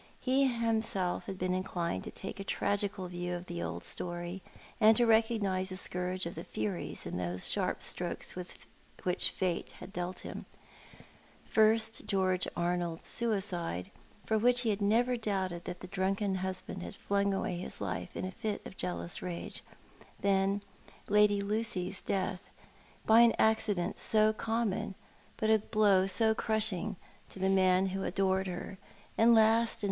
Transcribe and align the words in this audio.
He 0.19 0.47
himself 0.47 1.27
had 1.27 1.37
been 1.37 1.53
inclined 1.53 2.03
to 2.05 2.11
take 2.11 2.39
a 2.39 2.43
tragical 2.43 3.07
view 3.07 3.35
of 3.35 3.45
that 3.45 3.61
old 3.61 3.83
story, 3.83 4.41
and 4.79 4.97
to 4.97 5.05
recognise 5.05 5.69
the 5.69 5.77
scourge 5.77 6.25
of 6.25 6.33
the 6.33 6.43
Furies 6.43 7.05
in 7.05 7.17
those 7.17 7.47
sharp 7.47 7.83
strokes 7.83 8.33
which 9.03 9.29
Fate 9.29 9.73
had 9.73 9.93
dealt 9.93 10.21
him— 10.21 10.47
first, 11.45 12.07
George 12.07 12.47
Arnold's 12.57 13.05
suicide, 13.05 13.91
for 14.25 14.39
he 14.39 14.71
had 14.71 14.81
never 14.81 15.17
doubted 15.17 15.65
that 15.65 15.81
the 15.81 15.87
drunken 15.87 16.33
husband 16.37 16.81
had 16.81 16.95
flung 16.95 17.31
away 17.31 17.57
his 17.59 17.79
life 17.79 18.15
in 18.15 18.25
a 18.25 18.31
fit 18.31 18.65
of 18.65 18.75
jealous 18.77 19.21
rage— 19.21 19.61
then 20.23 20.63
Lady 21.09 21.43
Lucy's 21.43 22.01
death— 22.01 22.41
by 23.05 23.21
an 23.21 23.35
accident 23.37 23.99
so 23.99 24.33
common, 24.33 24.95
but 25.37 25.51
a 25.51 25.59
blow 25.59 26.07
so 26.07 26.33
crushing 26.33 26.95
to 27.29 27.37
the 27.37 27.49
man 27.49 27.89
who 27.89 28.03
adored 28.03 28.47
her— 28.47 28.79
and 29.19 29.35
last 29.35 29.37
and 29.37 29.37
What 29.37 29.61
People 29.61 29.67
said. 29.67 29.79